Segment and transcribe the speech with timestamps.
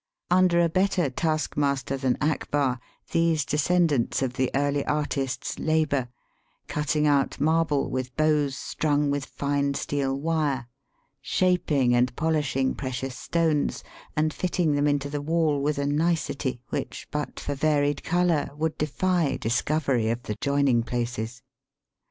[0.31, 2.79] Under a better taskmaster than Akbar
[3.11, 6.07] these de scendants of the early artists labour,
[6.67, 10.65] cutting out marble with bows strung with fine steel wire,
[11.21, 13.83] shaping and poUshing precious stones,
[14.17, 18.75] and fitting them into the wall with a nicety which but for varied colour would
[18.79, 21.43] defy dis covery of the joining places.